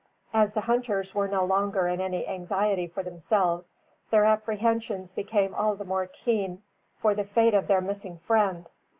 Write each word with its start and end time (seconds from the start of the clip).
As 0.33 0.53
the 0.53 0.61
hunters 0.61 1.13
were 1.13 1.27
no 1.27 1.45
longer 1.45 1.87
in 1.87 2.01
any 2.01 2.27
anxiety 2.27 2.87
for 2.87 3.03
themselves, 3.03 3.75
their 4.09 4.25
apprehensions 4.25 5.13
became 5.13 5.53
all 5.53 5.75
the 5.75 5.85
more 5.85 6.07
keen 6.07 6.63
for 6.97 7.13
the 7.13 7.23
fate 7.23 7.53
of 7.53 7.67
their 7.67 7.81
missing 7.81 8.17
friend. 8.17 8.67